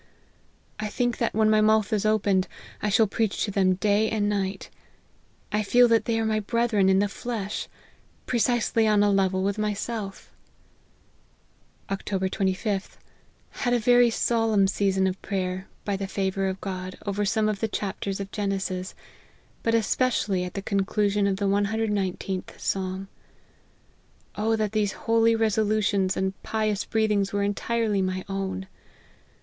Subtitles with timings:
[0.79, 2.47] I think that when my mouth is opened,
[2.83, 4.71] T shall preach to them day and night.
[5.51, 7.67] I feel that they are my brethren in the flesh;
[8.25, 10.33] precisely on a level with myself.""
[11.89, 12.03] Oct.
[12.17, 12.95] 25th.
[13.51, 15.65] Had a very solemn season of LIFE OF HENRY MARTYN.
[15.85, 18.95] 79 prayer, by the favour of God, over some of the chapters of Genesis;
[19.61, 23.07] but especially at the conclu sion of the 119th Psalm.
[24.35, 28.65] O that these holy reso lutions and pious breathings were entirely my own